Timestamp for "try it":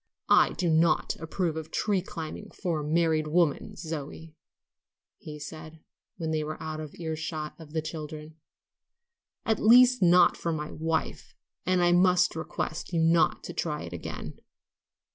13.53-13.93